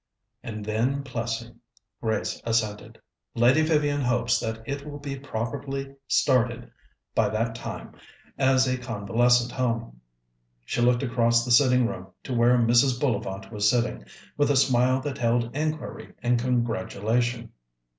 [0.41, 1.59] "And then Plessing,"
[2.01, 2.99] Grace assented.
[3.35, 6.71] "Lady Vivian hopes that it will be properly started
[7.13, 7.93] by that time
[8.35, 10.01] as a convalescent home."
[10.65, 12.99] She looked across the sitting room to where Mrs.
[12.99, 14.03] Bullivant was sitting,
[14.37, 17.51] with a smile that held inquiry and congratulation.